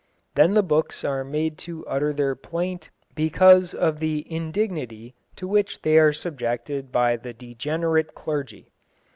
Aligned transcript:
Then 0.33 0.55
the 0.55 0.63
books 0.63 1.03
are 1.03 1.23
made 1.23 1.59
to 1.59 1.85
utter 1.85 2.11
their 2.11 2.33
plaint 2.33 2.89
because 3.13 3.75
of 3.75 3.99
the 3.99 4.25
indignity 4.31 5.13
to 5.35 5.47
which 5.47 5.83
they 5.83 5.99
are 5.99 6.11
subjected 6.11 6.91
by 6.91 7.17
the 7.17 7.33
degenerate 7.33 8.15
clergy. 8.15 8.71